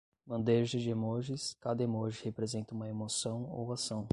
[0.25, 4.09] Bandeja de emojis, cada emoji representa uma emoção ou ação